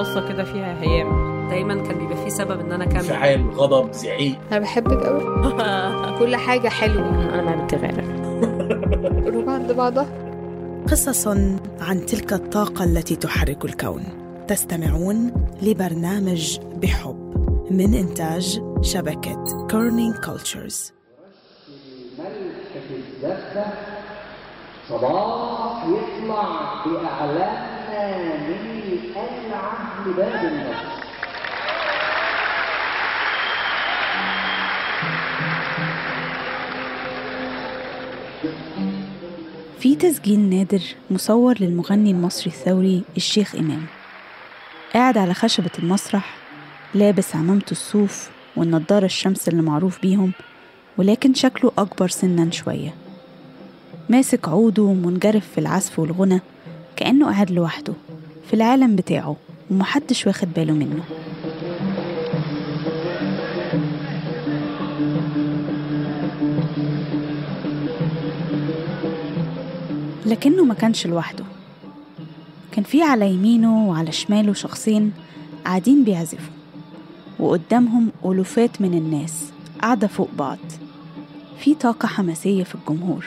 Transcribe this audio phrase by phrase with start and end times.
[0.00, 1.30] بصة كده فيها هيام.
[1.48, 2.96] دايما كان بيبقى في سبب إن أنا أكمل.
[2.96, 4.38] انفعال غضب زعيق.
[4.52, 5.22] أنا بحبك قوي
[6.18, 7.08] كل حاجة حلوة.
[7.34, 8.00] أنا ما بتغير
[9.24, 10.06] قلوب عند بعضها.
[10.90, 11.28] قصص
[11.80, 14.04] عن تلك الطاقة التي تحرك الكون.
[14.48, 15.32] تستمعون
[15.62, 17.30] لبرنامج بحب
[17.70, 20.92] من إنتاج شبكة Kerning Cultures
[22.18, 23.64] ملكة الزفة
[24.88, 26.44] صباح يطلع
[26.86, 28.80] بأعلامنا من
[30.06, 30.90] لباب النصر
[39.78, 43.82] في تسجيل نادر مصور للمغني المصري الثوري الشيخ إمام.
[44.94, 46.36] قاعد على خشبة المسرح
[46.94, 50.32] لابس عمامته الصوف والنضارة الشمس اللي معروف بيهم
[50.98, 52.94] ولكن شكله أكبر سنا شوية.
[54.08, 56.40] ماسك عوده ومنجرف في العزف والغنى
[57.00, 57.92] كأنه قاعد لوحده
[58.46, 59.36] في العالم بتاعه
[59.70, 61.02] ومحدش واخد باله منه.
[70.26, 71.44] لكنه ما كانش لوحده.
[72.72, 75.12] كان في على يمينه وعلى شماله شخصين
[75.64, 76.54] قاعدين بيعزفوا
[77.38, 80.58] وقدامهم ألوفات من الناس قاعدة فوق بعض.
[81.58, 83.24] في طاقة حماسية في الجمهور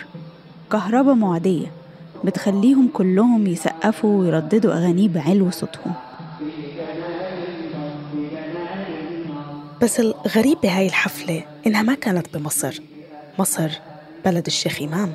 [0.72, 1.83] كهرباء معدية
[2.24, 5.94] بتخليهم كلهم يسقفوا ويرددوا أغانيه بعلو صوتهم.
[9.82, 12.80] بس الغريب بهاي الحفلة إنها ما كانت بمصر.
[13.40, 13.70] مصر
[14.26, 15.14] بلد الشيخ إمام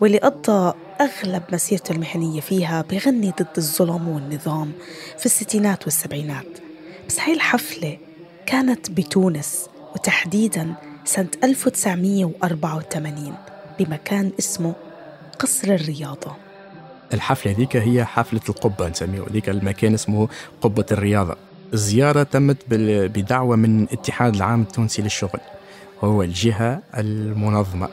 [0.00, 4.72] واللي قضى أغلب مسيرته المهنية فيها بغني ضد الظلم والنظام
[5.18, 6.46] في الستينات والسبعينات.
[7.08, 7.98] بس هاي الحفلة
[8.46, 13.34] كانت بتونس وتحديدا سنة 1984
[13.78, 14.74] بمكان اسمه
[15.38, 16.45] قصر الرياضة.
[17.14, 19.24] الحفلة ذيك هي حفلة القبة نسميه.
[19.32, 20.28] ذيك المكان اسمه
[20.60, 21.36] قبة الرياضة.
[21.72, 25.40] الزيارة تمت بدعوة من الاتحاد العام التونسي للشغل.
[26.02, 27.88] وهو الجهة المنظمة.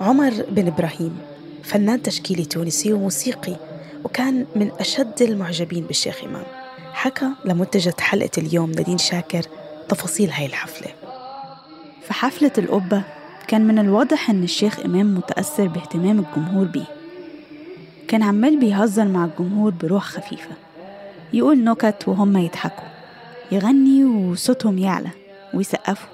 [0.00, 1.31] عمر بن إبراهيم.
[1.62, 3.56] فنان تشكيلي تونسي وموسيقي
[4.04, 6.44] وكان من أشد المعجبين بالشيخ إمام.
[6.92, 9.42] حكى لمنتجة حلقة اليوم نادين شاكر
[9.88, 10.88] تفاصيل هاي الحفلة.
[12.02, 13.02] في حفلة القبة
[13.48, 16.86] كان من الواضح إن الشيخ إمام متأثر باهتمام الجمهور بيه.
[18.08, 20.54] كان عمال بيهزر مع الجمهور بروح خفيفة.
[21.32, 22.88] يقول نكت وهم يضحكوا.
[23.52, 25.10] يغني وصوتهم يعلى
[25.54, 26.08] ويسقفوا.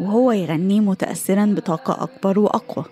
[0.00, 2.84] وهو يغني متأثرا بطاقة أكبر وأقوى.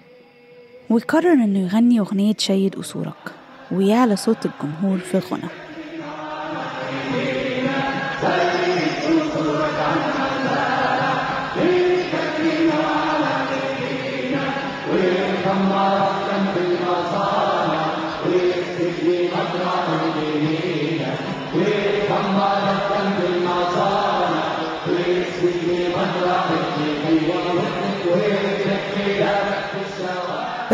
[0.91, 3.33] ويقرر إنه يغني أغنية شيد أصولك
[3.71, 5.49] ويعلى صوت الجمهور في الغنى.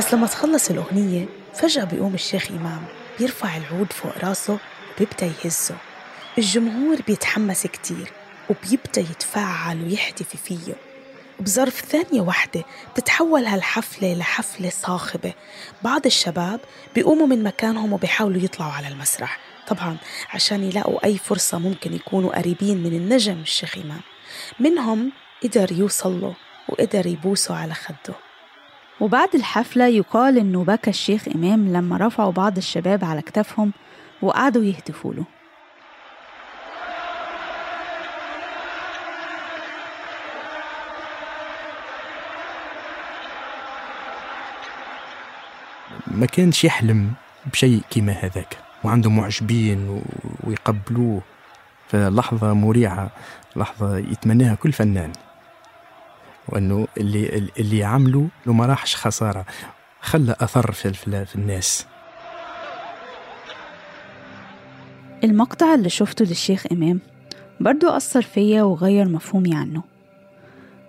[0.02, 2.84] بس لما تخلص الأغنية فجأة بيقوم الشيخ إمام
[3.18, 4.58] بيرفع العود فوق راسه
[4.94, 5.76] وبيبدأ يهزه.
[6.38, 8.12] الجمهور بيتحمس كتير
[8.50, 10.74] وبيبدأ يتفاعل ويحتفي فيه.
[11.40, 15.32] بظرف ثانية واحدة بتتحول هالحفلة لحفلة صاخبة.
[15.82, 16.60] بعض الشباب
[16.94, 19.38] بيقوموا من مكانهم وبيحاولوا يطلعوا على المسرح.
[19.68, 19.96] طبعا
[20.34, 24.00] عشان يلاقوا أي فرصة ممكن يكونوا قريبين من النجم الشيخ إمام.
[24.60, 26.34] منهم قدر يوصل له
[26.68, 28.31] وقدر يبوسه على خده.
[29.02, 33.72] وبعد الحفلة يقال إنه بكى الشيخ إمام لما رفعوا بعض الشباب على كتافهم
[34.22, 35.24] وقعدوا يهتفوا له.
[46.06, 47.12] ما كانش يحلم
[47.52, 50.02] بشيء كما هذاك وعنده معجبين
[50.44, 51.22] ويقبلوه.
[51.88, 53.10] فلحظة مريعة
[53.56, 55.12] لحظة يتمناها كل فنان.
[56.52, 59.46] وأنه اللي اللي عمله لو ما راحش خسارة.
[60.00, 61.86] خلى أثر في, في, الناس.
[65.24, 67.00] المقطع اللي شفته للشيخ إمام
[67.60, 69.82] برضو أثر فيا وغير مفهومي عنه.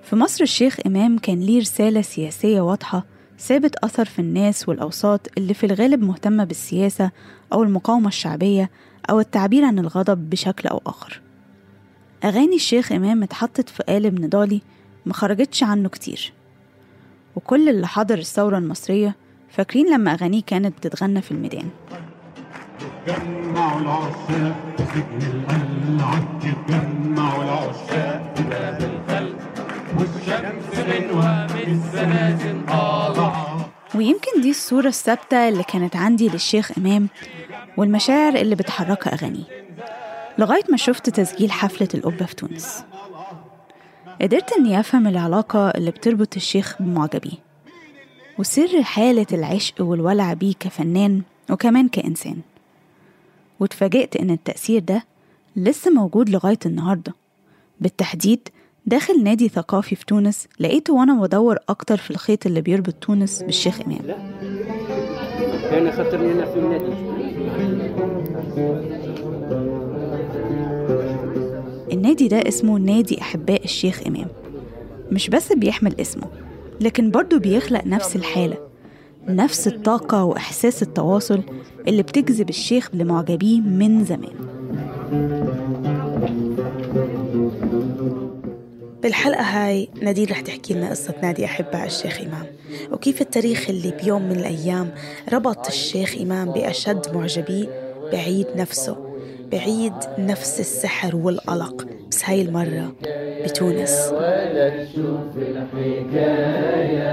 [0.03, 3.05] في مصر الشيخ إمام كان ليه رسالة سياسية واضحة
[3.37, 7.11] سابت أثر في الناس والأوساط اللي في الغالب مهتمة بالسياسة
[7.53, 8.71] أو المقاومة الشعبية
[9.09, 11.21] أو التعبير عن الغضب بشكل أو آخر.
[12.23, 14.61] أغاني الشيخ إمام اتحطت في قالب نضالي
[15.05, 16.33] ما خرجتش عنه كتير.
[17.35, 19.15] وكل اللي حضر الثورة المصرية
[19.49, 21.69] فاكرين لما أغانيه كانت بتتغنى في الميدان.
[23.07, 29.35] يتجمعوا العشاق في سجن القلعة يتجمعوا العشاق في باب الخلق
[29.99, 33.69] والشمس غنوة من السنازل طالعة.
[33.95, 37.07] ويمكن دي الصورة الثابتة اللي كانت عندي للشيخ إمام
[37.77, 39.43] والمشاعر اللي بتحركها أغانيه.
[40.37, 42.83] لغاية ما شفت تسجيل حفلة القبة في تونس.
[44.21, 47.37] قدرت إني أفهم العلاقة اللي بتربط الشيخ بمعجبيه
[48.39, 51.21] وسر حالة العشق والولع بيه كفنان
[51.51, 52.37] وكمان كإنسان.
[53.59, 55.03] واتفاجئت إن التأثير ده
[55.55, 57.13] لسه موجود لغاية النهاردة.
[57.81, 58.49] بالتحديد
[58.85, 63.81] داخل نادي ثقافي في تونس لقيته وأنا بدور أكتر في الخيط اللي بيربط تونس بالشيخ
[63.81, 63.99] إمام
[65.91, 66.93] خطرني أنا في النادي.
[71.93, 74.27] النادي ده اسمه نادي أحباء الشيخ إمام.
[75.11, 76.27] مش بس بيحمل اسمه
[76.81, 78.57] لكن برضه بيخلق نفس الحالة
[79.27, 81.41] نفس الطاقة وإحساس التواصل
[81.87, 84.33] اللي بتجذب الشيخ لمعجبيه من زمان.
[89.03, 92.45] بالحلقة هاي نادين رح تحكي لنا قصة نادي أحباء الشيخ إمام
[92.91, 94.91] وكيف التاريخ اللي بيوم من الأيام
[95.33, 97.67] ربط الشيخ إمام بأشد معجبيه
[98.11, 99.12] بعيد نفسه.
[99.53, 101.87] بعيد نفس السحر والقلق.
[102.11, 102.95] بس هاي المرة
[103.45, 104.09] بتونس.
[104.11, 107.07] ولا تشوف الحكاية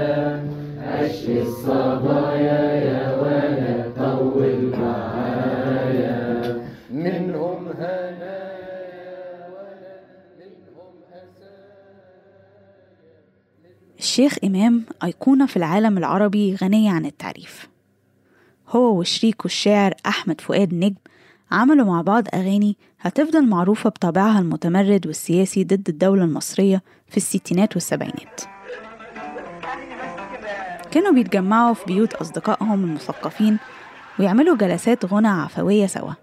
[0.79, 6.61] عش الصبايا يا ولا طول معايا
[6.91, 8.31] منهم هنايا
[13.99, 17.69] الشيخ إمام أيقونة في العالم العربي غنية عن التعريف.
[18.69, 20.95] هو وشريكه الشاعر أحمد فؤاد نجم
[21.51, 28.41] عملوا مع بعض أغاني هتفضل معروفة بطابعها المتمرد والسياسي ضد الدولة المصرية في الستينات والسبعينات.
[30.91, 33.57] كانوا بيتجمعوا في بيوت أصدقائهم المثقفين
[34.19, 36.13] ويعملوا جلسات غنى عفوية سوا.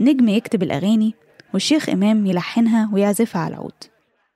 [0.00, 1.14] نجم يكتب الأغاني
[1.54, 3.72] والشيخ إمام يلحنها ويعزفها على العود.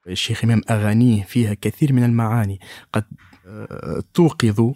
[0.08, 2.60] الشيخ إمام أغانيه فيها كثير من المعاني.
[2.92, 3.04] قد
[3.46, 4.72] آه، توقظ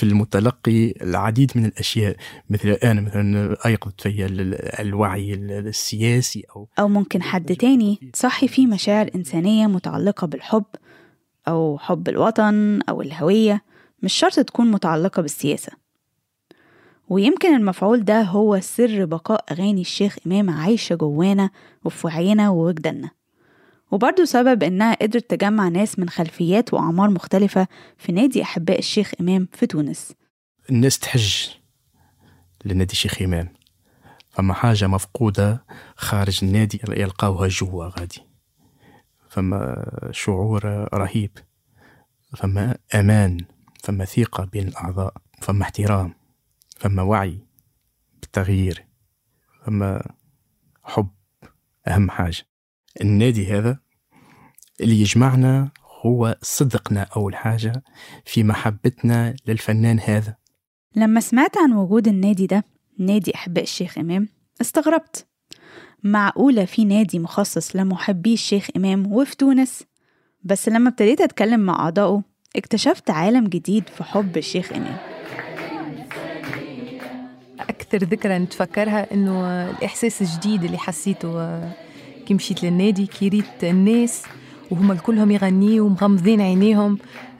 [0.00, 2.16] في المتلقي العديد من الأشياء
[2.50, 8.66] مثل أنا مثلا أيقظت في ال- الوعي السياسي أو أو ممكن حد تاني تصحي فيه
[8.66, 10.64] مشاعر إنسانية متعلقة بالحب
[11.48, 13.62] أو حب الوطن أو الهوية
[14.02, 15.72] مش شرط تكون متعلقة بالسياسة.
[17.08, 21.50] ويمكن المفعول ده هو سر بقاء أغاني الشيخ إمام عايشة جوانا
[21.84, 23.10] وفي وعينا ووجداننا
[23.90, 29.48] وبرضه سبب إنها قدرت تجمع ناس من خلفيات وأعمار مختلفة في نادي أحباء الشيخ إمام
[29.52, 30.12] في تونس.
[30.70, 31.48] الناس تحج
[32.64, 33.52] لنادي الشيخ إمام.
[34.30, 35.64] فما حاجة مفقودة
[35.96, 38.22] خارج النادي يلقاوها جوا غادي.
[39.28, 41.38] فما شعور رهيب
[42.36, 43.38] فما أمان
[43.82, 46.14] فما ثقة بين الأعضاء فما احترام
[46.76, 47.38] فما وعي
[48.20, 48.84] بالتغيير
[49.64, 50.12] فما
[50.84, 51.10] حب
[51.88, 52.49] أهم حاجة.
[53.00, 53.78] النادي هذا
[54.80, 55.70] اللي يجمعنا
[56.06, 57.82] هو صدقنا أول حاجة
[58.24, 60.36] في محبتنا للفنان هذا.
[60.96, 62.64] لما سمعت عن وجود النادي ده
[62.98, 64.28] نادي أحباء الشيخ إمام
[64.60, 65.26] استغربت.
[66.02, 69.84] معقولة في نادي مخصص لمحبي الشيخ إمام وفي تونس؟
[70.44, 72.22] بس لما ابتديت أتكلم مع أعضائه
[72.56, 74.96] اكتشفت عالم جديد في حب الشيخ إمام.
[77.60, 81.60] أكثر ذكرى نتفكرها إنه الإحساس الجديد اللي حسيته
[82.30, 84.22] كي مشيت للنادي كي ريت الناس
[84.70, 86.98] وهم كلهم يغنيوا ومغمضين عينيهم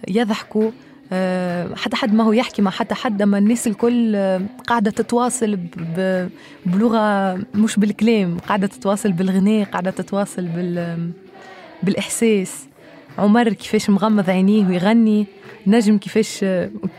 [0.08, 0.70] يضحكوا.
[1.12, 5.58] آه، حتى حد ما هو يحكي مع حتى حد أما الناس الكل آه، قاعدة تتواصل
[6.66, 11.10] بلغة مش بالكلام قاعدة تتواصل بالغناء قاعدة تتواصل بال
[11.82, 12.66] بالإحساس.
[13.18, 15.26] عمر كيفاش مغمض عينيه ويغني
[15.66, 16.44] نجم كيفاش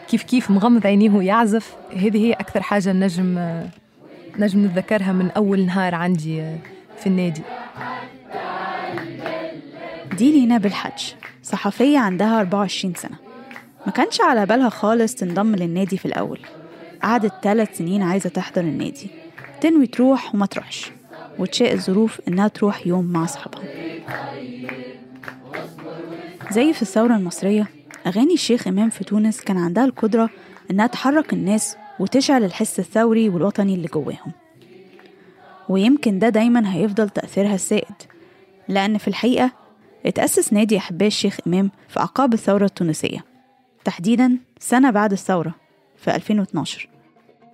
[0.07, 1.75] كيف كيف مغمض عينيه ويعزف.
[1.95, 3.39] هذه هي أكثر حاجة نجم
[4.39, 6.57] نجم نتذكرها من أول نهار عندي آه،
[7.01, 7.41] في النادي.
[10.17, 11.01] دي لينا بالحج
[11.43, 13.15] صحفية عندها 24 سنة.
[13.85, 16.39] ما كانش على بالها خالص تنضم للنادي في الأول.
[17.03, 19.09] قعدت ثلاث سنين عايزة تحضر النادي.
[19.61, 20.91] تنوي تروح وما تروحش.
[21.39, 23.61] وتشاء الظروف إنها تروح يوم مع أصحابها.
[26.51, 27.67] زي في الثورة المصرية
[28.07, 30.29] أغاني الشيخ إمام في تونس كان عندها القدرة
[30.71, 34.31] إنها تحرك الناس وتشعل الحس الثوري والوطني اللي جواهم.
[35.71, 37.95] ويمكن ده دايما هيفضل تأثيرها السائد.
[38.67, 39.51] لأن في الحقيقة
[40.05, 43.25] اتأسس نادي أحباء الشيخ إمام في أعقاب الثورة التونسية.
[43.85, 45.55] تحديدا سنة بعد الثورة
[45.97, 46.89] في 2012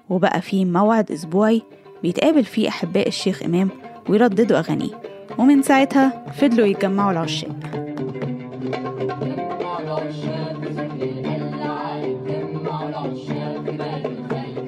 [0.10, 1.62] وبقى فيه موعد أسبوعي
[2.04, 3.70] بيتقابل فيه أحباء الشيخ إمام
[4.10, 5.02] ويرددوا أغانيه.
[5.38, 7.56] ومن ساعتها فضلوا يتجمعوا العشاق.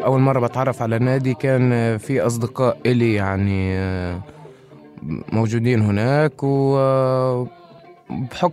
[0.09, 4.19] أول مرة بتعرف على نادي كان في أصدقاء إلي يعني آه،
[5.31, 7.47] موجودين هناك و آه،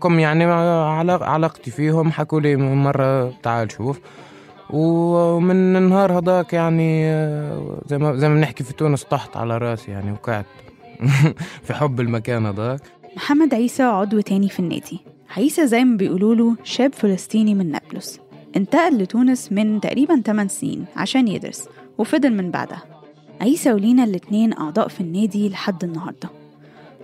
[0.08, 4.00] يعني علاق- علاقتي فيهم حكوا لي مرة تعال شوف.
[4.70, 9.90] ومن النهار هذاك يعني آه، زي ما زي ما بنحكي في تونس طحت على راسي
[9.90, 10.46] يعني وقعت
[11.66, 12.80] في حب المكان هذاك.
[13.16, 15.00] محمد عيسى عضو تاني في النادي.
[15.36, 18.20] عيسى زي ما بيقولوا له شاب فلسطيني من نابلس.
[18.56, 22.82] انتقل لتونس من تقريبا 8 سنين عشان يدرس وفضل من بعدها
[23.40, 26.28] عيسى ولينا الاتنين أعضاء في النادي لحد النهاردة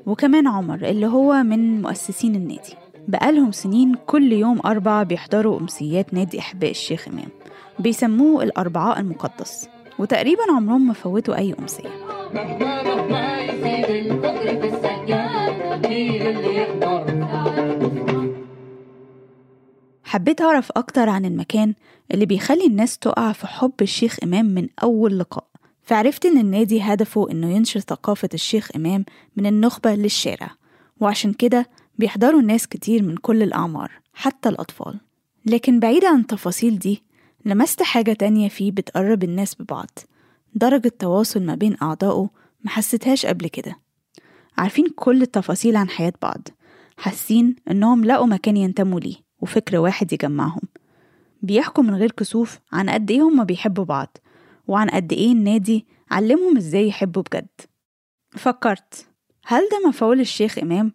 [0.07, 2.75] وكمان عمر اللي هو من مؤسسين النادي
[3.09, 7.29] بقالهم سنين كل يوم أربعة بيحضروا أمسيات نادي أحباء الشيخ إمام
[7.79, 9.69] بيسموه الأربعاء المقدس
[9.99, 11.89] وتقريبا عمرهم ما فوتوا أي أمسية
[20.13, 21.75] حبيت أعرف أكتر عن المكان
[22.11, 25.47] اللي بيخلي الناس تقع في حب الشيخ إمام من أول لقاء
[25.83, 29.05] فعرفت إن النادي هدفه إنه ينشر ثقافة الشيخ إمام
[29.37, 30.51] من النخبة للشارع
[31.01, 31.67] وعشان كده
[31.99, 35.01] بيحضروا ناس كتير من كل الأعمار حتى الأطفال.
[35.47, 37.03] لكن بعيد عن التفاصيل دي
[37.45, 39.99] لمست حاجة تانية فيه بتقرب الناس ببعض
[40.55, 42.31] درجة تواصل ما بين أعضائه
[42.65, 43.77] محسيتهاش قبل كده.
[44.59, 46.49] عارفين كل التفاصيل عن حياة بعض
[46.97, 49.32] حاسين إنهم لقوا مكان ينتموا ليه.
[49.43, 50.63] وفكر واحد يجمعهم.
[51.43, 54.17] بيحكوا من غير كسوف عن قد إيه هما بيحبوا بعض
[54.69, 57.49] وعن قد إيه النادي علمهم إزاي يحبوا بجد.
[58.31, 59.07] فكرت
[59.47, 60.93] هل ده مفعول الشيخ إمام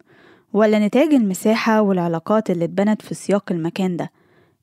[0.52, 4.10] ولا نتاج المساحة والعلاقات اللي اتبنت في سياق المكان ده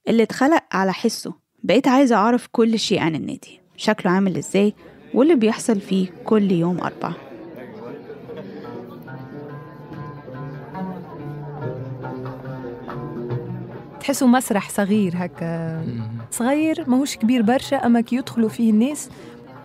[0.07, 4.73] اللي اتخلق على حسه؟ بقيت عايزة أعرف كل شيء عن النادي شكله عامل إزاي
[5.13, 7.15] واللي بيحصل فيه كل يوم أربعة.
[14.05, 15.83] تحسوا مسرح صغير هكا.
[16.31, 19.09] صغير ماهوش كبير برشا أما كي يدخلوا فيه الناس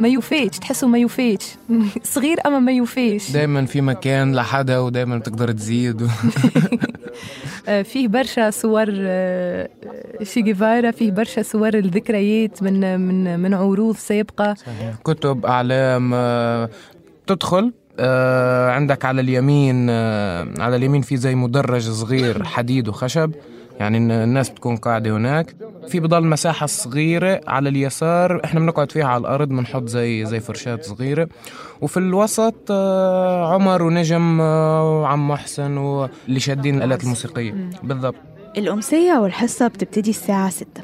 [0.00, 1.40] ما يوفيش تحسوا ما يوفيش
[2.14, 6.02] صغير أما ما يوفيش دايما في مكان لحدا ودايما تقدر تزيد.
[6.02, 6.06] و...
[7.68, 9.68] آه، فيه برشا صور آه،
[10.22, 14.54] شي جيفارا فيه برشا صور الذكريات من من من عروض سابقة.
[15.04, 16.70] كتب أعلام آه،
[17.26, 17.72] تدخل
[18.70, 19.90] عندك على اليمين
[20.60, 23.32] على اليمين في زي مدرج صغير حديد وخشب.
[23.80, 25.56] يعني الناس بتكون قاعدة هناك.
[25.88, 30.84] في بضل مساحة صغيرة على اليسار إحنا بنقعد فيها على الأرض بنحط زي زي فرشات
[30.84, 31.28] صغيرة.
[31.80, 37.70] وفي الوسط آه، عمر ونجم آه، وعم محسن واللي شادين الآلات الموسيقية.
[37.82, 38.14] بالضبط.
[38.58, 40.82] الأمسية والحصة بتبتدي الساعة ستة.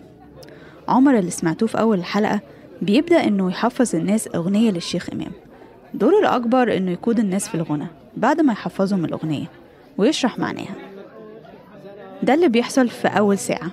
[0.89, 2.41] عمر اللي سمعتوه في أول الحلقة
[2.83, 5.33] بيبدأ إنه يحفظ الناس أغنية للشيخ إمام.
[5.95, 7.87] دوره الأكبر إنه يقود الناس في الغنى
[8.17, 9.47] بعد ما يحفظهم الأغنية
[9.99, 10.86] ويشرح معناها.
[12.23, 13.71] ده اللي بيحصل في أول ساعة.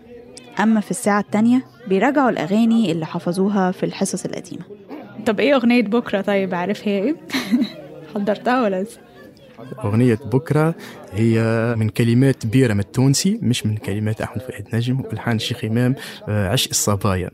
[0.59, 4.63] أما في الساعة التانية بيراجعوا الأغاني اللي حفظوها في الحصص القديمة.
[5.25, 7.15] طب إيه أغنية بكرة؟ طيب عارف هي إيه؟
[8.15, 8.99] حضرتها ولا لسه؟
[9.83, 10.75] أغنية بكرة
[11.11, 11.39] هي
[11.77, 15.95] من كلمات بيرم التونسي مش من كلمات أحمد فؤاد نجم والحان الشيخ إمام
[16.27, 17.29] آه، عشق الصبايا.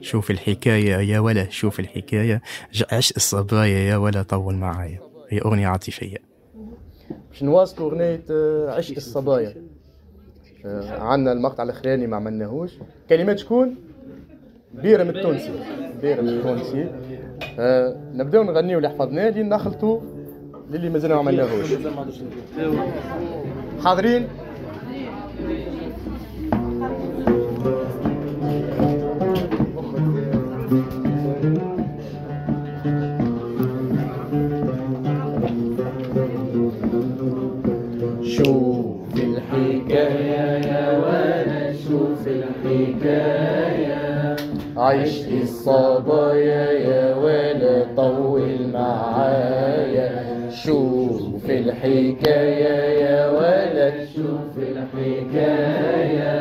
[0.00, 2.42] شوف الحكاية يا ولا شوف الحكاية.
[2.92, 4.98] عشق الصبايا يا ولا طول معايا.
[5.30, 6.16] هي أغنية عاطفية.
[7.30, 9.54] باش نواصلوا أغنية آه، عشق الصبايا.
[10.66, 12.72] آه، عنا المقطع الأخراني ما عملناهوش
[13.08, 13.76] كلمات شكون؟
[14.74, 15.50] بيرم التونسي
[16.02, 16.88] بيرم التونسي
[17.58, 20.00] آه، نبداو نغنيو اللي حفظناه لين نخلطوا
[20.70, 21.74] للي مازال ما عملناهوش
[23.84, 24.28] حاضرين؟
[44.92, 50.10] عيش الصبايا يا ولد طول معايا.
[50.50, 56.32] شوف الحكاية يا ولد شوف الحكاية.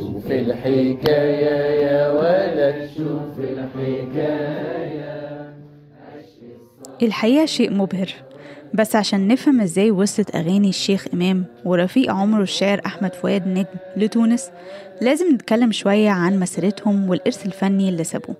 [0.00, 5.20] شوف الحكاية يا ولد شوف الحكاية.
[7.02, 8.08] الحقيقة شيء مبهر
[8.74, 13.64] بس عشان نفهم إزاي وصلت أغاني الشيخ إمام ورفيق عمره الشاعر أحمد فؤاد نجم
[13.96, 14.50] لتونس
[15.02, 18.36] لازم نتكلم شوية عن مسيرتهم والإرث الفني اللي سابوه.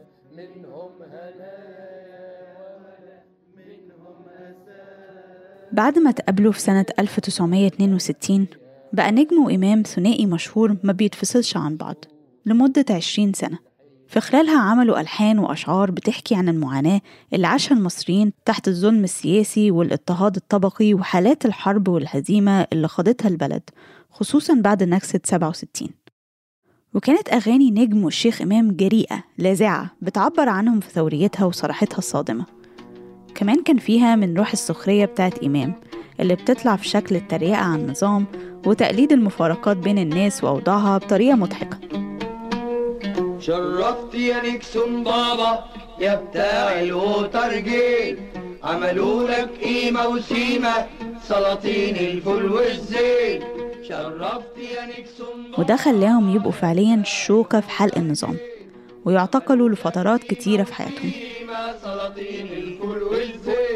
[5.72, 8.46] بعد ما تقابلوا في سنة 1962
[8.92, 11.96] بقى نجم وإمام ثنائي مشهور ما بيتفصلش عن بعض
[12.46, 13.58] لمدة 20 سنة.
[14.08, 17.00] في خلالها عملوا ألحان وأشعار بتحكي عن المعاناة
[17.32, 23.62] اللي عاشها المصريين تحت الظلم السياسي والاضطهاد الطبقي وحالات الحرب والهزيمة اللي خاضتها البلد
[24.10, 25.88] خصوصا بعد نكسة 67
[26.94, 32.44] وكانت أغاني نجم والشيخ إمام جريئة لاذعة بتعبر عنهم في ثوريتها وصراحتها الصادمة.
[33.34, 35.74] كمان كان فيها من روح السخرية بتاعت إمام
[36.20, 38.26] اللي بتطلع في شكل التريقة على النظام
[38.66, 41.78] وتقليد المفارقات بين الناس وأوضاعها بطريقة مضحكة.
[43.38, 45.64] شرفت يا نيكسون بابا
[46.00, 48.18] يا بتاع الوترجيل
[48.62, 50.86] عملوا لك قيمة وسيمة
[51.28, 53.42] سلاطين الفول والزيت
[53.88, 58.36] شرفت يا نيكسون وده خلاهم يبقوا فعليا شوكة في حلق النظام
[59.04, 61.10] ويعتقلوا لفترات كتيرة في حياتهم.
[61.82, 63.69] سلاطين الفول والزيت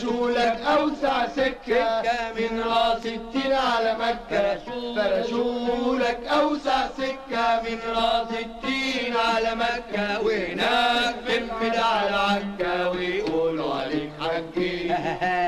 [0.00, 2.02] فرشوا لك أوسع سكة.
[2.38, 4.58] من راس التين على مكة.
[4.96, 10.20] فرشوا لك أوسع سكة من راس التين على مكة.
[10.24, 14.88] وهناك بنفد على عكا ويقولوا عليك حكي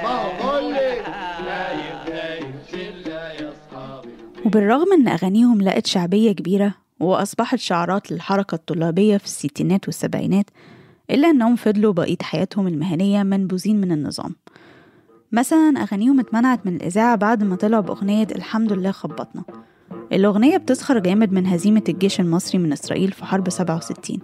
[0.04, 1.04] ما هو كلك
[1.44, 4.10] نايم نايم شلة يا أصحابي
[4.46, 10.46] وبالرغم إن أغانيهم لقت شعبية كبيرة وأصبحت شعارات للحركة الطلابية في الستينات والسبعينات
[11.10, 14.34] إلا أنهم فضلوا بقية حياتهم المهنية منبوذين من النظام.
[15.32, 19.42] مثلا أغانيهم اتمنعت من الإذاعة بعد ما طلعوا بأغنية الحمد لله خبطنا.
[20.12, 24.18] الأغنية بتسخر جامد من هزيمة الجيش المصري من إسرائيل في حرب 67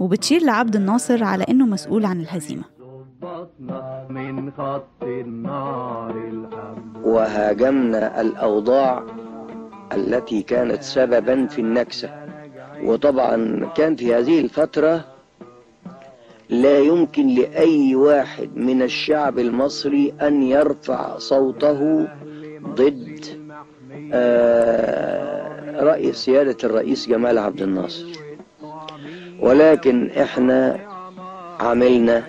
[0.00, 2.64] وبتشير لعبد الناصر على إنه مسؤول عن الهزيمة.
[4.08, 6.14] من خط النار
[7.04, 9.02] وهاجمنا الأوضاع
[9.92, 12.10] التي كانت سببا في النكسة.
[12.84, 15.11] وطبعا كان في هذه الفترة
[16.48, 22.08] لا يمكن لأي واحد من الشعب المصري أن يرفع صوته
[22.66, 23.20] ضد
[24.12, 28.06] آه، رأي سيادة الرئيس جمال عبد الناصر.
[29.40, 30.78] ولكن إحنا
[31.60, 32.24] عملنا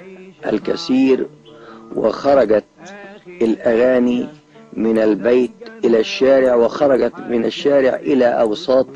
[0.46, 1.28] الكثير
[1.96, 2.64] وخرجت
[3.42, 4.28] الأغاني
[4.74, 5.52] من البيت
[5.86, 8.88] إلى الشارع وخرجت من الشارع إلى أوساط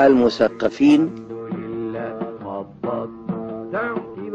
[0.00, 1.10] المثقفين.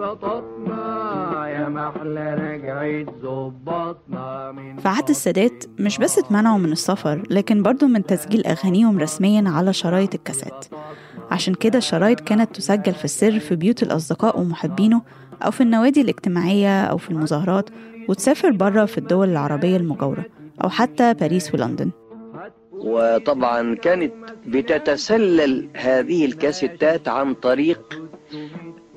[0.06, 7.64] بططنا يا محلى رجعت ظبطنا من في عهد السادات مش بس اتمنعوا من السفر لكن
[7.64, 10.66] برضو من تسجيل أغانيهم رسميا على شرايط الكاسات.
[11.32, 15.02] عشان كده الشرايط كانت تسجل في السر في بيوت الأصدقاء ومحبينه
[15.46, 17.70] أو في النوادي الاجتماعية أو في المظاهرات
[18.10, 20.26] وتسافر بره في الدول العربية المجاورة
[20.64, 21.92] أو حتى باريس ولندن.
[22.74, 24.14] وطبعا كانت
[24.48, 28.02] بتتسلل هذه الكاسيتات عن طريق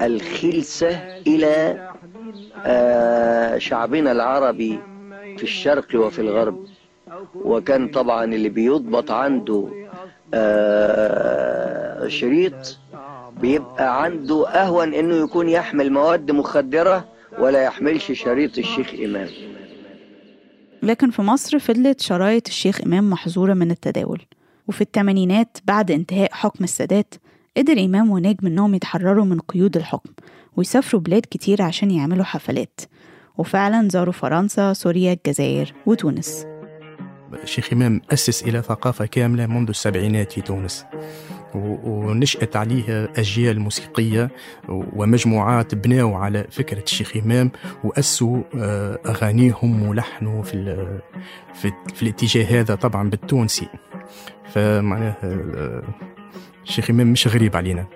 [0.03, 0.89] الخلسة
[1.27, 1.89] إلى
[2.67, 4.79] آه، شعبنا العربي
[5.37, 6.67] في الشرق وفي الغرب.
[7.35, 9.69] وكان طبعا اللي بيضبط عنده
[10.35, 12.79] آه، شريط
[13.41, 17.09] بيبقى عنده أهون إنه يكون يحمل مواد مخدرة
[17.39, 19.29] ولا يحملش شريط الشيخ إمام.
[20.83, 24.21] لكن في مصر فضلت شرايط الشيخ إمام محظورة من التداول.
[24.69, 27.15] وفي الثمانينات بعد انتهاء حكم السادات
[27.59, 30.11] قدر إمام ونجم إنهم يتحرروا من قيود الحكم
[30.57, 32.81] ويسافروا بلاد كتير عشان يعملوا حفلات.
[33.38, 36.47] وفعلا زاروا فرنسا سوريا الجزائر وتونس.
[37.42, 40.85] الشيخ إمام أسس إلى ثقافة كاملة منذ السبعينات في تونس.
[41.55, 44.31] ونشأت عليه أجيال موسيقية
[44.68, 47.51] ومجموعات بناوا على فكرة الشيخ إمام
[47.85, 50.88] وأسوا آه، أغانيهم ولحنوا في,
[51.55, 53.68] في, في الاتجاه هذا طبعا بالتونسي.
[54.53, 55.14] فمعناه
[56.68, 57.87] الشيخ إمام مش غريب علينا.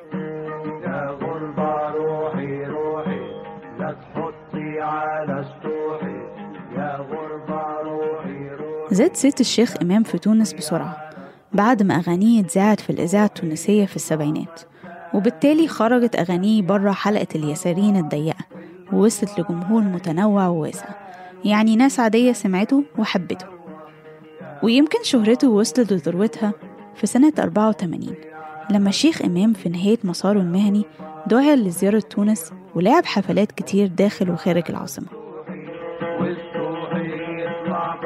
[8.91, 11.11] زاد صيت الشيخ إمام في تونس بسرعة
[11.53, 14.61] بعد ما أغانيه اتذاعت في الإذاعة التونسية في السبعينات
[15.15, 18.45] وبالتالي خرجت أغانيه بره حلقة اليساريين الضيقة
[18.93, 20.89] ووصلت لجمهور متنوع وواسع
[21.45, 23.47] يعني ناس عادية سمعته وحبته.
[24.63, 26.53] ويمكن شهرته وصلت لذروتها
[26.95, 28.32] في سنة 84
[28.73, 30.85] لما الشيخ إمام في نهاية مساره المهني
[31.27, 35.07] دعا لزيارة تونس ولعب حفلات كتير داخل وخارج العاصمة.
[36.21, 38.03] والسوحي يطلع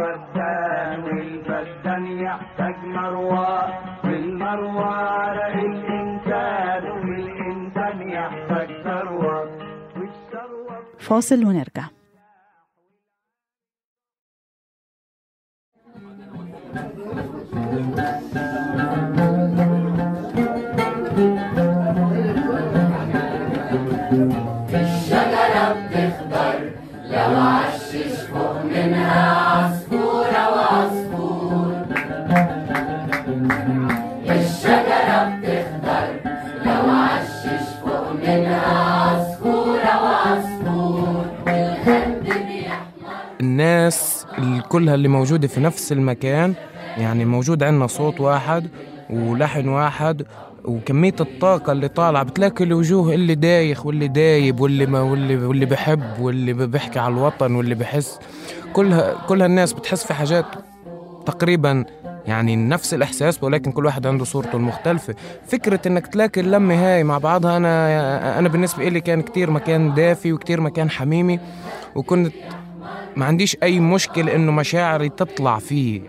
[43.40, 46.54] الناس ال- كلها اللي موجودة في نفس المكان
[46.98, 48.68] يعني موجود عندنا صوت واحد
[49.10, 50.22] ولحن واحد
[50.64, 52.22] وكمية الطاقة اللي طالعة.
[52.22, 57.54] بتلاقي الوجوه اللي دايخ واللي دايب واللي ما واللي واللي بحب واللي بيحكي على الوطن
[57.54, 58.18] واللي بحس.
[58.76, 60.44] كلها كلها الناس بتحس في حاجات
[61.26, 61.84] تقريبا
[62.26, 65.14] يعني نفس الإحساس ولكن كل واحد عنده صورته المختلفة.
[65.46, 70.32] فكرة إنك تلاقي اللمة هاي مع بعضها أنا أنا بالنسبة لي كان كتير مكان دافي
[70.32, 71.40] وكتير مكان حميمي
[71.94, 72.32] وكنت
[73.16, 76.00] ما عنديش أي مشكلة إنه مشاعري تطلع فيه.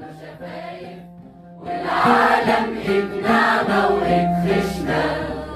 [1.64, 5.04] والعالم ابنعنا واتخشنا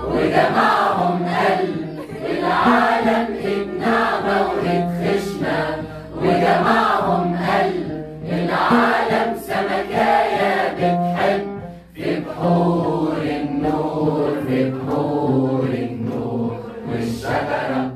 [0.08, 2.00] وجمعهم قلب
[2.40, 5.82] العالم ابنعنا واتخشنا
[6.22, 11.48] وجمعهم قلب العالم سمكايا بتحب؟
[11.96, 16.60] في بحور النور في بحور النور.
[16.90, 17.92] والشجرة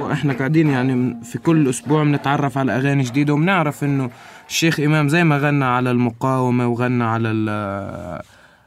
[0.00, 4.10] وإحنا قاعدين يعني في كل أسبوع بنتعرف على أغاني جديدة وبنعرف إنه
[4.48, 7.28] الشيخ إمام زي ما غنى على المقاومة وغنى على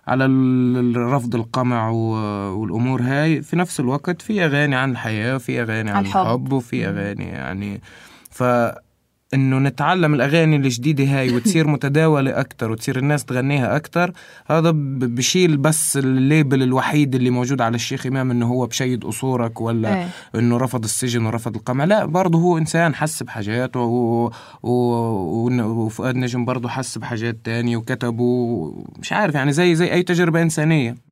[0.07, 5.91] على ال- رفض القمع والأمور هاي في نفس الوقت في أغاني عن الحياة وفي أغاني
[5.91, 6.21] عن الحب.
[6.21, 7.81] الحب وفي أغاني يعني
[8.31, 8.43] ف
[9.33, 14.11] إنه نتعلم الأغاني الجديدة هاي وتصير متداولة أكتر وتصير الناس تغنيها أكتر
[14.47, 19.97] هذا بشيل بس الليبل الوحيد اللي موجود على الشيخ إمام إنه هو بشيد قصورك ولا
[19.97, 20.09] إيه.
[20.35, 23.79] إنه رفض السجن ورفض القمع لا برضه هو إنسان حس بحاجات و...
[23.79, 24.31] و...
[24.63, 25.61] و...
[25.63, 28.21] وفؤاد نجم برضه حس بحاجات تانية وكتب
[28.99, 31.07] مش عارف يعني زي زي أي تجربة إنسانية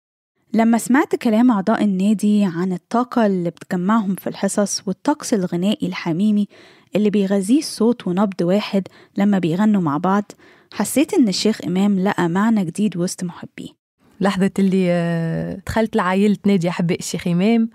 [0.54, 6.48] لما سمعت كلام أعضاء النادي عن الطاقة اللي بتجمعهم في الحصص والطقس الغنائي الحميمي
[6.96, 10.32] اللي بيغذيه الصوت ونبض واحد لما بيغنوا مع بعض
[10.74, 13.70] حسيت إن الشيخ إمام لقى معنى جديد وسط محبيه.
[14.22, 17.70] لحظة اللي آه، دخلت لعائلة نادي أحباء الشيخ إمام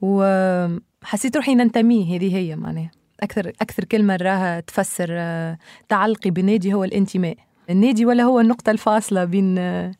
[0.00, 2.90] وحسيت روحي ننتمي هذه هي معناها.
[3.20, 5.58] أكثر أكثر كلمة راها تفسر آه،
[5.88, 7.36] تعلقي بالنادي هو الانتماء.
[7.70, 9.92] النادي ولا هو النقطة الفاصلة بين آه،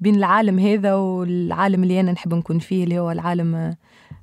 [0.00, 3.76] بين العالم هذا والعالم اللي أنا نحب نكون فيه اللي هو العالم آه،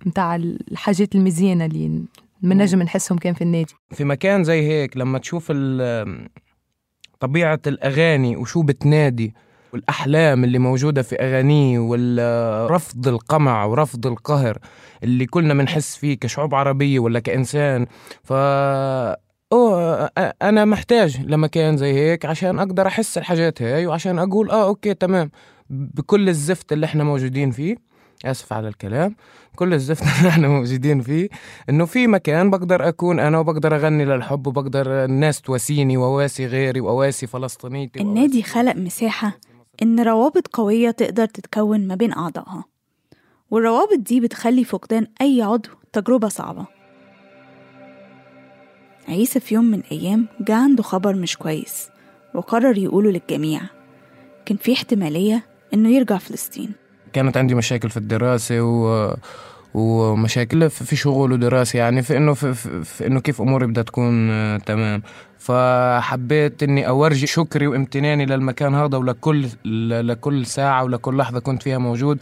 [0.06, 2.04] متاع الحاجات المزيانة اللي
[2.41, 3.73] من نجم نحسهم كان في النادي.
[3.91, 5.51] في مكان زي هيك لما تشوف
[7.19, 9.34] طبيعة الأغاني وشو بتنادي
[9.73, 14.58] والأحلام اللي موجودة في أغانيه والرفض القمع ورفض القهر
[15.04, 17.86] اللي كلنا بنحس فيه كشعوب عربية ولا كإنسان
[18.23, 18.34] ف
[19.54, 20.10] أوه
[20.41, 25.32] أنا محتاج لمكان زي هيك عشان أقدر أحس الحاجات هاي وعشان أقول آه أوكي تمام.
[25.69, 27.75] بكل الزفت اللي إحنا موجودين فيه
[28.25, 29.15] آسف على الكلام.
[29.56, 31.30] كل الزفت اللي إحنا موجودين فيه
[31.70, 37.28] إنه في مكان بقدر أكون أنا وبقدر أغني للحب وبقدر الناس تواسيني وواسي غيري وواسي
[37.28, 39.38] فلسطينيتي النادي خلق مساحة
[39.82, 42.64] إن روابط قوية تقدر تتكون ما بين أعضائها.
[43.52, 46.66] والروابط دي بتخلي فقدان أي عضو تجربة صعبة.
[49.08, 51.90] عيسى في يوم من الأيام جه عنده خبر مش كويس
[52.36, 53.62] وقرر يقوله للجميع.
[54.46, 56.81] كان في احتمالية إنه يرجع فلسطين.
[57.13, 59.13] كانت عندي مشاكل في الدراسة و
[59.74, 64.58] ومشاكل في شغل ودراسة يعني في إنه في, في, إنه كيف أموري بدها تكون آه،
[64.58, 65.02] تمام.
[65.39, 69.47] فحبيت إني أورجي شكري وامتناني للمكان هذا ولكل
[70.08, 72.19] لكل ساعة ولكل لحظة كنت فيها موجود.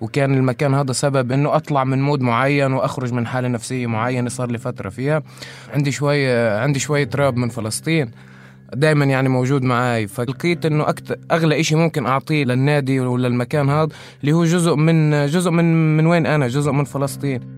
[0.00, 4.50] وكان المكان هذا سبب إنه أطلع من مود معين وأخرج من حالة نفسية معينة صار
[4.50, 5.22] لي فترة فيها.
[5.74, 8.10] عندي شوية عندي شوية راب من فلسطين.
[8.74, 10.06] دائما يعني موجود معاي.
[10.06, 13.88] فلقيت إنه أكتر أغلى إشي ممكن أعطيه للنادي ولا المكان هذا
[14.20, 17.55] اللي هو جزء من جزء من من وين أنا؟ جزء من فلسطين.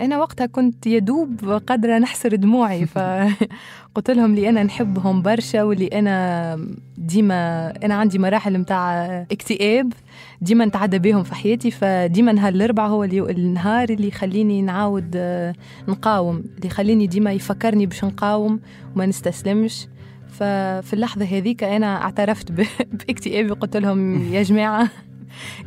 [0.00, 6.56] أنا وقتها كنت يدوب قادرة نحسر دموعي فقلت لهم لي أنا نحبهم برشا واللي أنا
[6.98, 9.92] ديما أنا عندي مراحل متاع اكتئاب
[10.40, 15.54] ديما نتعدى بيهم في حياتي فديما نهار الأربعاء هو اللي النهار اللي يخليني نعاود آه،
[15.88, 18.60] نقاوم اللي يخليني ديما يفكرني باش نقاوم
[18.94, 19.86] وما نستسلمش.
[20.28, 22.52] ففي اللحظة هذيك أنا اعترفت
[23.06, 24.90] باكتئابي وقلت لهم يا جماعة.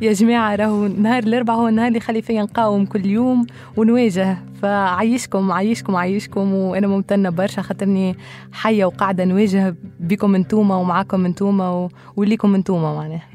[0.00, 4.38] يا جماعة راهو نهار الأربعاء هو النهار اللي يخلي فيا نقاوم كل يوم ونواجه.
[4.62, 8.16] فعيشكم عيشكم عيشكم وأنا ممتنة برشا خاطرني
[8.52, 13.28] حية وقاعدة نواجه بكم انتوما ومعاكم انتوما وليكم انتوما معناها.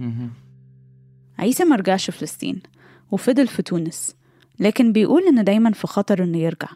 [1.39, 2.61] عيسى مرجعش فلسطين
[3.11, 4.15] وفضل في تونس
[4.59, 6.67] لكن بيقول إنه دايما في خطر إنه يرجع.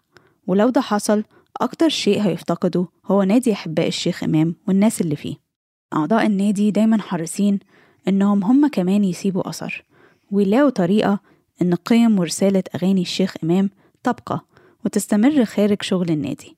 [0.47, 1.23] ولو ده حصل
[1.61, 5.35] أكتر شيء هيفتقده هو نادي أحباء الشيخ إمام والناس اللي فيه.
[5.93, 7.59] أعضاء النادي دايما حريصين
[8.07, 9.83] إنهم هم كمان يسيبوا أثر
[10.31, 11.19] ويلاقوا طريقة
[11.61, 13.69] إن قيم ورسالة أغاني الشيخ إمام
[14.03, 14.45] تبقى
[14.85, 16.57] وتستمر خارج شغل النادي.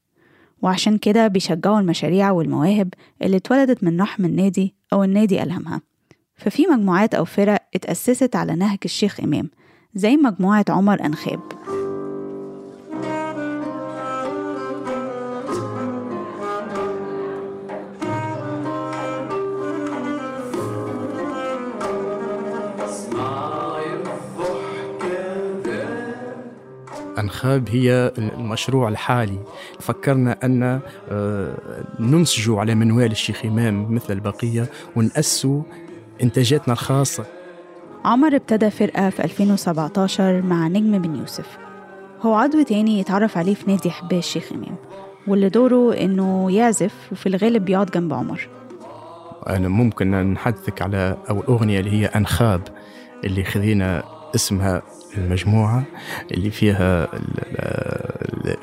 [0.62, 5.82] وعشان كده بيشجعوا المشاريع والمواهب اللي اتولدت من رحم النادي أو النادي ألهمها.
[6.36, 9.50] ففي مجموعات أو فرق اتأسست على نهج الشيخ إمام
[9.96, 11.40] زي مجموعة عمر أنخاب.
[27.30, 29.40] أنخاب هي المشروع الحالي.
[29.80, 31.54] فكرنا أن آه،
[32.00, 34.66] ننسجوا على منوال الشيخ إمام مثل البقية
[34.96, 35.62] ونأسوا
[36.24, 37.26] إنتاجاتنا الخاصة.
[38.06, 41.58] عمر ابتدى فرقة في 2017 مع نجم بن يوسف.
[42.22, 44.76] هو عضو تاني يتعرف عليه في نادي حباش الشيخ إمام
[45.28, 48.48] واللي دوره إنه يعزف وفي الغالب بيقعد جنب عمر.
[49.48, 52.62] أنا ممكن نحدثك على أول أغنية اللي هي أنخاب
[53.24, 54.82] اللي خذينا اسمها
[55.18, 55.84] المجموعة
[56.32, 57.08] اللي فيها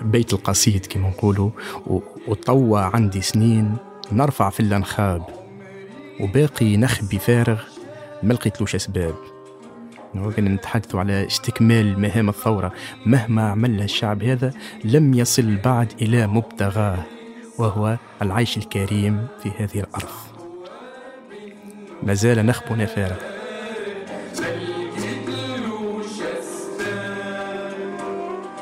[0.03, 1.51] بيت القصيد كما نقولوا
[2.29, 3.77] وطوى عندي سنين
[4.13, 5.23] نرفع في الأنخاب
[6.21, 7.63] وباقي نخبي فارغ
[8.23, 9.15] ما لقيتلوش أسباب.
[10.37, 12.73] كنا نتحدث على استكمال مهام الثورة.
[13.07, 14.53] مهما عملها الشعب هذا
[14.85, 16.99] لم يصل بعد إلى مبتغاه
[17.59, 20.09] وهو العيش الكريم في هذه الأرض.
[22.03, 23.36] ما زال نخبنا فارغ.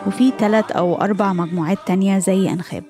[0.07, 2.85] وفي ثلاث أو أربع مجموعات تانية زي أنخاب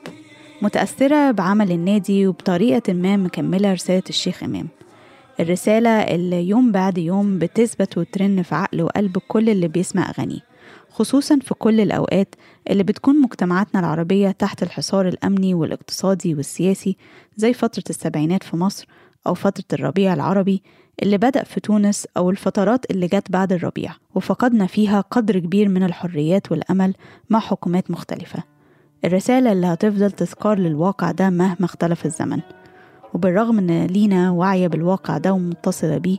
[0.62, 4.68] متأثرة بعمل النادي وبطريقة ما مكملة رسالة الشيخ إمام.
[5.40, 10.40] الرسالة اللي يوم بعد يوم بتثبت وترن في عقل وقلب كل اللي بيسمع أغانيه
[10.90, 12.34] خصوصا في كل الأوقات
[12.70, 16.96] اللي بتكون مجتمعاتنا العربية تحت الحصار الأمني والاقتصادي والسياسي
[17.36, 18.86] زي فترة السبعينات في مصر
[19.26, 20.62] أو فترة الربيع العربي
[21.02, 25.82] اللي بدأ في تونس أو الفترات اللي جت بعد الربيع وفقدنا فيها قدر كبير من
[25.82, 26.94] الحريات والأمل
[27.30, 28.42] مع حكومات مختلفة.
[29.04, 32.40] الرسالة اللي هتفضل تذكار للواقع ده مهما اختلف الزمن.
[33.14, 36.18] وبالرغم إن لينا واعية بالواقع ده ومتصلة بيه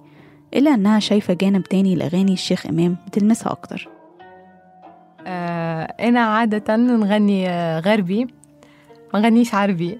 [0.54, 3.90] إلا إنها شايفة جانب تاني لأغاني الشيخ إمام بتلمسها أكتر.
[5.28, 7.48] آه أنا عادة نغني
[7.80, 8.28] غربي
[9.14, 10.00] ما نغنيش عربي.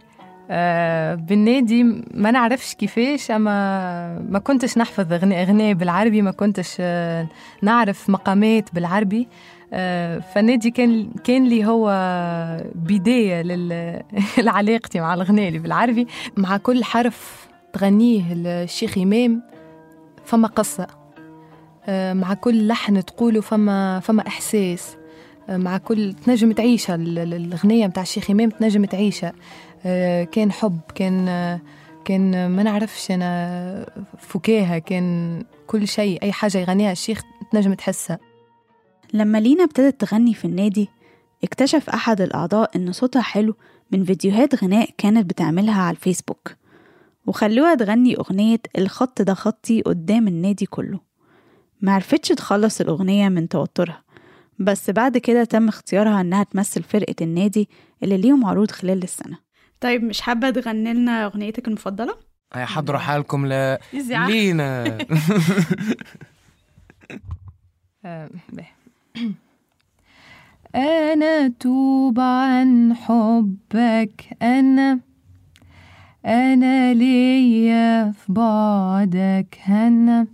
[0.52, 7.28] آه بالنادي ما نعرفش كيفاش أما ما كنتش نحفظ أغنية بالعربي ما كنتش آه
[7.62, 9.28] نعرف مقامات بالعربي.
[9.74, 11.90] آه فالنادي كان كان لي هو
[12.76, 13.42] بداية
[14.38, 16.08] لعلاقتي مع الأغنية اللي بالعربي.
[16.38, 19.42] مع كل حرف تغنيه الشيخ إمام
[20.26, 20.88] فما قصة.
[21.90, 24.98] مع كل لحن تقوله فما فما إحساس.
[25.50, 29.34] مع كل تنجم تعيشها الأغنية متاع الشيخ إمام تنجم تعيشها
[30.32, 31.62] كان حب كان آه،
[32.06, 33.86] كان ما نعرفش أنا
[34.18, 37.22] فكاهة كان كل شيء أي حاجة يغنيها الشيخ
[37.52, 38.20] تنجم تحسها.
[39.14, 40.90] لما لينا ابتدت تغني في النادي
[41.44, 43.56] اكتشف أحد الأعضاء إن صوتها حلو
[43.92, 46.56] من فيديوهات غناء كانت بتعملها على الفيسبوك
[47.28, 51.00] وخلوها تغني أغنية الخط ده خطي قدام النادي كله.
[51.82, 54.04] معرفتش تخلص الأغنية من توترها
[54.60, 57.70] بس بعد كده تم اختيارها إنها تمثل فرقة النادي
[58.04, 59.45] اللي ليهم عروض خلال السنة.
[59.86, 62.16] طيب مش حابة تغني لنا أغنيتك المفضلة؟
[62.54, 64.98] حضروا حالكم ل لينا.
[68.06, 68.30] آه،
[70.76, 75.00] أنا توب عن حبك أنا
[76.26, 80.28] أنا ليا في بعدك هنا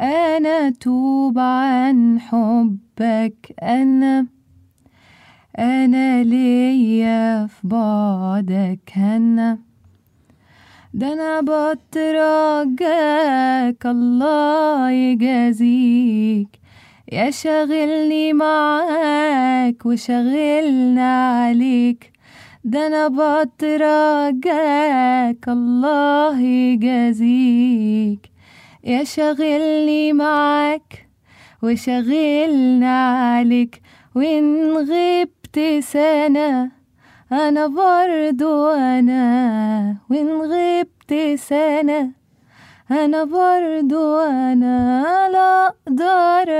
[0.00, 4.35] أنا توب عن حبك أنا.
[5.58, 9.58] أنا ليا في بعدك هنا.
[10.94, 11.40] ده أنا
[11.74, 12.86] بترجاك
[13.86, 16.48] الله يجازيك.
[17.12, 22.12] يا شاغلني معاك وشغلنا عليك.
[22.64, 23.08] ده أنا
[23.44, 24.44] بترجاك
[25.48, 28.30] الله يجازيك.
[28.84, 31.08] يا شاغلني معاك
[31.62, 33.82] وشغلنا عليك.
[34.14, 34.74] وإن
[35.56, 36.70] غبت سنة
[37.32, 42.10] أنا برضو أنا وإن غبت سنة
[42.90, 46.50] أنا برضو أنا لا أقدر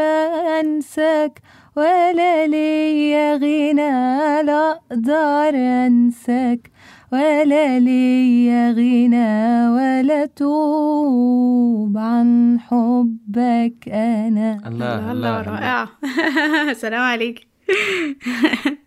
[0.61, 1.43] أنساك
[1.77, 5.53] ولا ليا غنى لا أقدر
[5.87, 6.71] أنساك
[7.13, 14.59] ولا ليا غنى ولا توب عن حبك أنا.
[14.67, 15.89] الله الله رائعة
[16.83, 17.47] سلام عليك.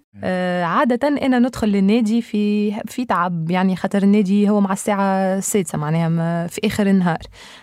[0.64, 3.52] عادة أنا ندخل للنادي في في تعب.
[3.52, 7.20] يعني خاطر النادي هو مع الساعة السادسة معناها في آخر النهار.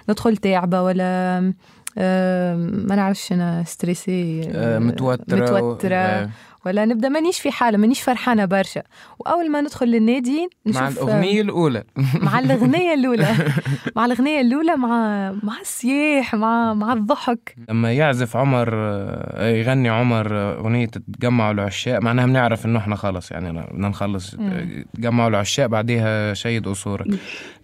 [0.08, 1.52] ندخل تعبة ولا
[1.98, 6.24] آه ما نعرفش أنا ستريسي آه متوترة متوترة.
[6.24, 6.28] و...
[6.66, 8.83] ولا نبدأ مانيش في حالة مانيش فرحانة برشا.
[9.18, 11.85] وأول ما ندخل للنادي نشوف مع الأغنية الأولى.
[12.14, 13.29] مع الأغنية الأولى.
[13.96, 17.57] مع الأغنية الأولى مع مع السياح مع مع الضحك.
[17.68, 18.74] لما يعزف عمر
[19.38, 24.37] يغني عمر أغنية تجمعوا العشاق معناها بنعرف إنه إحنا خلص يعني بدنا نخلص
[24.94, 27.07] تجمعوا العشاق بعديها شيد قصورك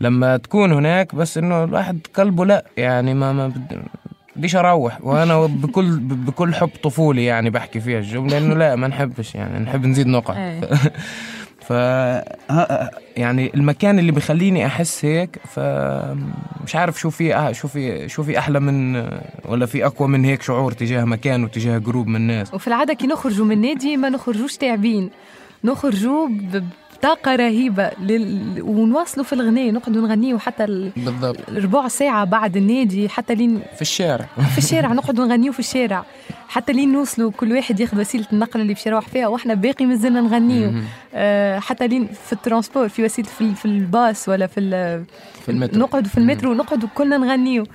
[0.01, 3.53] لما تكون هناك بس إنه الواحد قلبه لا يعني ما ما
[4.37, 9.35] بديش أروح وأنا بكل بكل حب طفولي يعني بحكي فيها الجملة انه لا ما نحبش
[9.35, 10.61] يعني نحب نزيد نقط إيه.
[11.69, 11.71] ف
[13.17, 18.39] يعني المكان اللي بيخليني أحس هيك فمش عارف شو في أه- شو في شو في
[18.39, 18.97] أحلى من
[19.45, 22.55] ولا في أقوى من هيك شعور تجاه مكان وتجاه group من الناس.
[22.55, 25.11] وفي العادة كي نخرجوا من النادي ما نخرجوش تعبين.
[25.65, 26.29] نخرجوا
[27.03, 28.63] بطاقه رهيبة لل...
[28.63, 30.91] ونواصلوا في الغناء نقعدوا نغنيوا حتى ال...
[30.97, 31.37] بالضبط.
[31.51, 34.27] ربع ساعة بعد النادي حتى لين في الشارع.
[34.53, 36.05] في الشارع نقعدوا نغنيوا في الشارع.
[36.49, 40.21] حتى لين نوصلوا كل واحد ياخذ وسيلة النقل اللي باش يروح فيها وإحنا باقي مازلنا
[40.21, 40.73] نغنيوا.
[41.15, 44.61] آه حتى لين في ال transport في وسيلة في, في الباص ولا في
[45.43, 45.81] في المترو.
[45.81, 47.67] نقعدوا في المترو نقعدوا كلنا نغنيوا.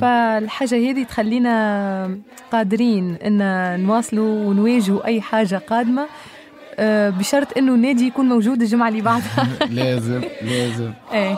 [0.00, 2.18] فالحاجة هذه تخلينا
[2.52, 6.06] قادرين إن نواصلوا ونواجهوا أي حاجة قادمة.
[7.18, 10.92] بشرط إنه النادي يكون موجود الجمعه اللي بعدها لازم لازم.
[11.12, 11.36] إيه.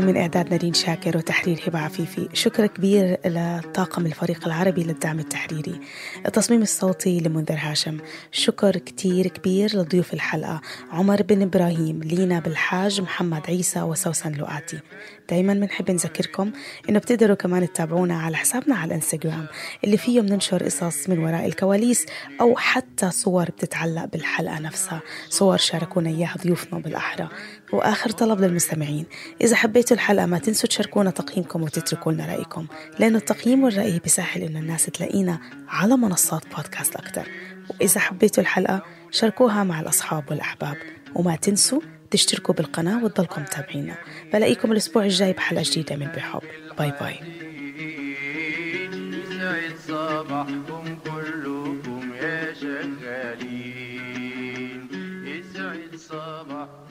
[0.00, 2.28] من إعداد نادين شاكر وتحرير هبة عفيفي.
[2.32, 5.80] شكر كبير لطاقم الفريق العربي للدعم التحريري.
[6.26, 7.98] التصميم الصوتي لمنذر هاشم.
[8.32, 10.60] شكر كتير كبير لضيوف الحلقة.
[10.90, 14.80] عمر بن إبراهيم لينا بالحاج محمد عيسى وسوسن لؤاتي.
[15.30, 16.52] دايما بنحب نذكركم
[16.88, 19.46] إنه بتقدروا كمان تتابعونا على حسابنا على الإنستغرام
[19.84, 22.06] اللي فيه بننشر قصص من وراء الكواليس
[22.40, 25.00] أو حتى صور بتتعلق بالحلقة نفسها.
[25.28, 27.28] صور شاركونا إياها ضيوفنا بالأحرى
[27.74, 29.06] وآخر طلب للمستمعين.
[29.40, 32.66] إذا حبيتوا الحلقة ما تنسوا تشاركونا تقييمكم وتتركوا لنا رأيكم
[32.98, 37.28] لأنه التقييم والرأي بيسهل إنه الناس تلاقينا على منصات بودكاست أكتر.
[37.70, 40.76] وإذا حبيتوا الحلقة شاركوها مع الأصحاب والأحباب.
[41.14, 43.96] وما تنسوا تشتركوا بالقناة وتضلكم متابعينا.
[44.32, 46.42] بلاقيكم الأسبوع الجاي بحلقة جديدة من بحب.
[46.78, 47.16] باي باي.
[49.88, 54.08] صباحكم كلكم يا شغالين.
[55.24, 56.83] يسعد صباحكم.